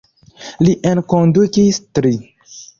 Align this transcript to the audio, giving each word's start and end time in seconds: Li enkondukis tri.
Li 0.67 0.73
enkondukis 0.93 1.81
tri. 1.99 2.15